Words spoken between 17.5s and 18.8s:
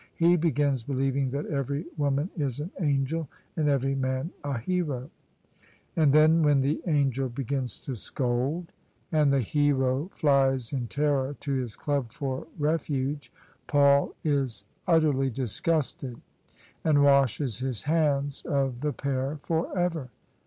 his hands of OF ISABEL CARNABY